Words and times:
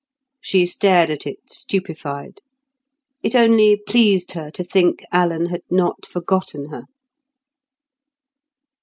She 0.41 0.65
stared 0.65 1.11
at 1.11 1.27
it, 1.27 1.53
stupefied. 1.53 2.41
It 3.21 3.35
only 3.35 3.75
pleased 3.85 4.31
her 4.31 4.49
to 4.49 4.63
think 4.63 5.03
Alan 5.11 5.49
had 5.49 5.61
not 5.69 6.07
forgotten 6.07 6.69
her. 6.69 6.85